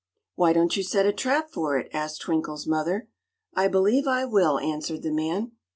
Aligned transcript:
"Why 0.33 0.51
don't 0.51 0.75
you 0.75 0.81
set 0.81 1.05
a 1.05 1.13
trap 1.13 1.51
for 1.51 1.77
it?" 1.77 1.87
asked 1.93 2.21
Twinkle's 2.23 2.65
mother. 2.65 3.07
"I 3.53 3.67
believe 3.67 4.07
I 4.07 4.25
will," 4.25 4.57
answered 4.57 5.03
the 5.03 5.11
man. 5.13 5.51